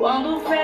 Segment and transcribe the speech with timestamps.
[0.00, 0.59] 王路飞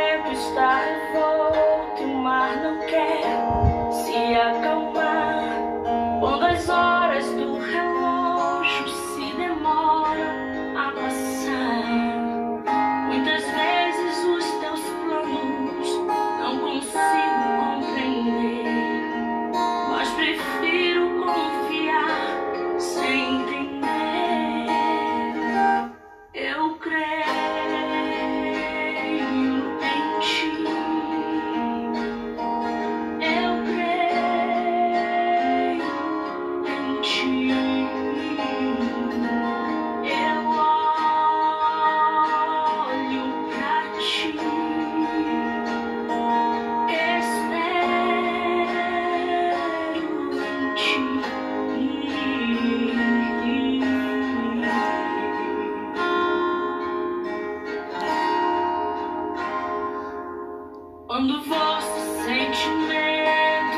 [61.17, 63.73] Quando você sente medo,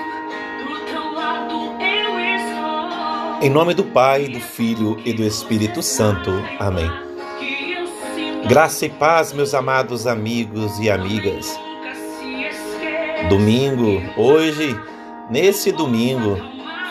[0.66, 3.40] do teu lado eu estou.
[3.40, 6.32] Em nome do Pai, do Filho e do Espírito Santo.
[6.58, 6.90] Amém.
[8.48, 11.56] Graça e paz, meus amados amigos e amigas.
[13.28, 14.76] Domingo, hoje,
[15.30, 16.40] nesse domingo,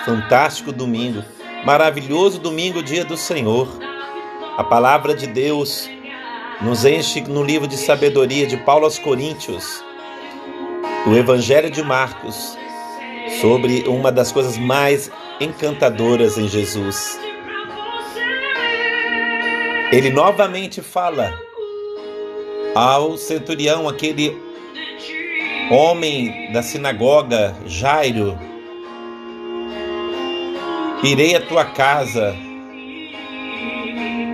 [0.06, 1.26] fantástico domingo,
[1.66, 3.68] maravilhoso domingo, dia do Senhor.
[4.58, 5.90] A palavra de Deus
[6.62, 9.86] nos enche no livro de sabedoria de Paulo aos Coríntios,
[11.06, 12.58] o Evangelho de Marcos,
[13.40, 17.20] sobre uma das coisas mais encantadoras em Jesus.
[19.92, 21.34] Ele novamente fala
[22.76, 24.36] ao centurião, aquele
[25.72, 28.38] homem da sinagoga, Jairo,
[31.04, 32.36] irei à tua casa.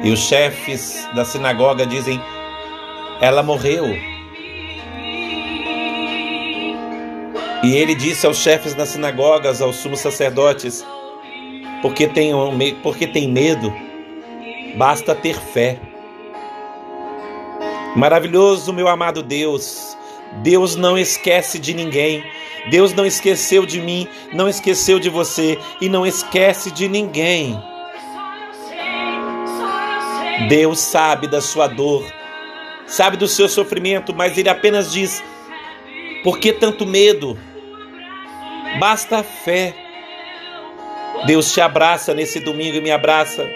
[0.03, 2.19] E os chefes da sinagoga dizem:
[3.21, 3.85] ela morreu.
[7.63, 10.85] E ele disse aos chefes das sinagogas, aos sumos sacerdotes:
[11.81, 12.33] porque tem,
[12.83, 13.73] porque tem medo,
[14.75, 15.79] basta ter fé.
[17.95, 19.97] Maravilhoso, meu amado Deus.
[20.41, 22.23] Deus não esquece de ninguém.
[22.69, 27.57] Deus não esqueceu de mim, não esqueceu de você e não esquece de ninguém.
[30.49, 32.03] Deus sabe da sua dor,
[32.87, 35.23] sabe do seu sofrimento, mas Ele apenas diz:
[36.23, 37.37] por que tanto medo?
[38.79, 39.73] Basta a fé.
[41.25, 43.47] Deus te abraça nesse domingo e me abraça.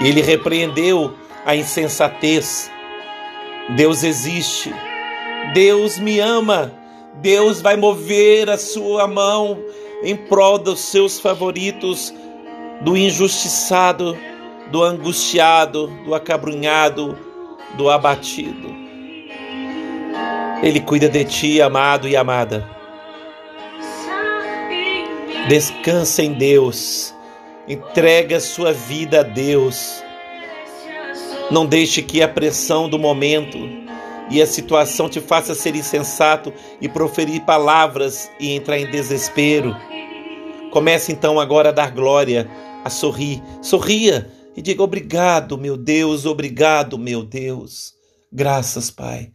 [0.00, 2.70] Ele repreendeu a insensatez.
[3.70, 4.74] Deus existe.
[5.54, 6.72] Deus me ama.
[7.14, 9.58] Deus vai mover a sua mão
[10.02, 12.14] em prol dos seus favoritos,
[12.80, 14.16] do injustiçado,
[14.70, 17.18] do angustiado, do acabrunhado,
[17.76, 18.74] do abatido.
[20.62, 22.79] Ele cuida de ti, amado e amada.
[25.50, 27.12] Descansa em Deus.
[27.66, 30.00] Entrega sua vida a Deus.
[31.50, 33.58] Não deixe que a pressão do momento
[34.30, 39.74] e a situação te faça ser insensato e proferir palavras e entrar em desespero.
[40.70, 42.48] Comece então agora a dar glória,
[42.84, 43.42] a sorrir.
[43.60, 47.92] Sorria e diga obrigado, meu Deus, obrigado, meu Deus.
[48.32, 49.32] Graças, Pai,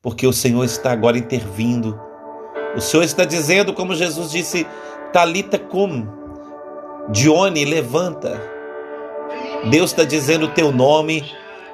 [0.00, 2.00] porque o Senhor está agora intervindo.
[2.74, 4.66] O Senhor está dizendo, como Jesus disse,
[5.12, 6.06] Talita cum,
[7.10, 8.40] Dione, levanta.
[9.70, 11.24] Deus está dizendo o teu nome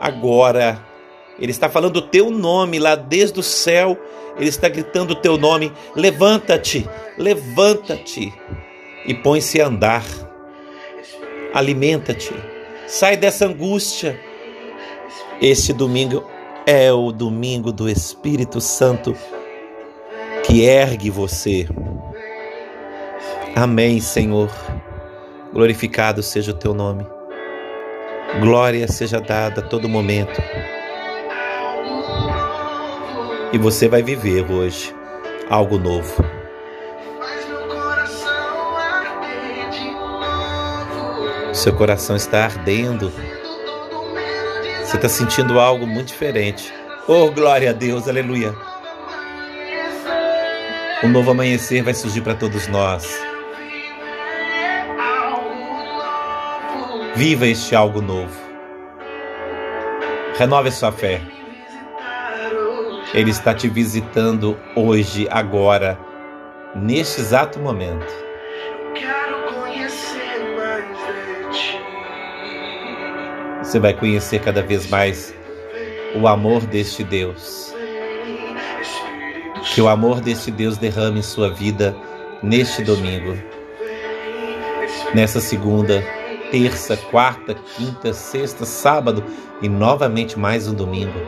[0.00, 0.80] agora.
[1.38, 3.98] Ele está falando o teu nome lá desde o céu.
[4.36, 5.72] Ele está gritando o teu nome.
[5.96, 8.32] Levanta-te, levanta-te
[9.06, 10.04] e põe-se a andar.
[11.52, 12.32] Alimenta-te.
[12.86, 14.18] Sai dessa angústia.
[15.40, 16.24] Este domingo
[16.66, 19.16] é o domingo do Espírito Santo
[20.44, 21.66] que ergue você.
[23.56, 24.50] Amém, Senhor.
[25.52, 27.06] Glorificado seja o teu nome.
[28.40, 30.42] Glória seja dada a todo momento.
[33.52, 34.92] E você vai viver hoje
[35.48, 36.24] algo novo.
[41.52, 43.12] Seu coração está ardendo.
[44.82, 46.74] Você está sentindo algo muito diferente.
[47.06, 48.52] Oh, glória a Deus, aleluia.
[51.04, 53.33] Um novo amanhecer vai surgir para todos nós.
[57.16, 58.34] Viva este algo novo.
[60.36, 61.20] Renove sua fé.
[63.14, 65.96] Ele está te visitando hoje, agora,
[66.74, 68.04] neste exato momento.
[73.62, 75.32] Você vai conhecer cada vez mais
[76.20, 77.72] o amor deste Deus.
[79.72, 81.94] Que o amor deste Deus derrame em sua vida
[82.42, 83.38] neste domingo,
[85.14, 86.02] nessa segunda,
[86.54, 89.24] terça, quarta, quinta, sexta, sábado
[89.60, 91.18] e novamente mais um domingo.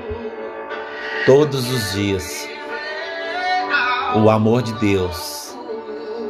[1.27, 2.49] Todos os dias,
[4.15, 5.53] o amor de Deus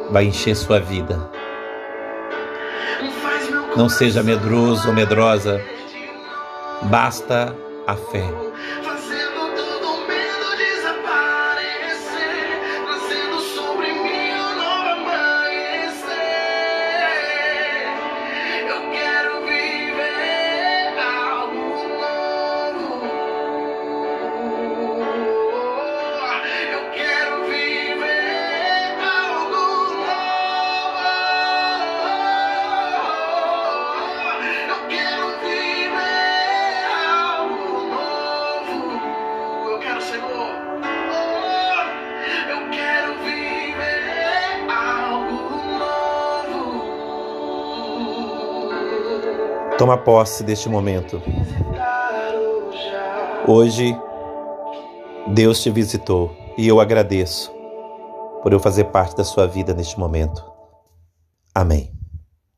[0.09, 1.29] vai encher sua vida.
[3.75, 5.63] Não seja medroso ou medrosa,
[6.89, 7.55] basta
[7.85, 8.25] a fé.
[49.77, 51.21] Toma posse deste momento.
[53.47, 53.95] Hoje,
[55.27, 57.51] Deus te visitou e eu agradeço
[58.41, 60.43] por eu fazer parte da sua vida neste momento.
[61.53, 61.96] Amém.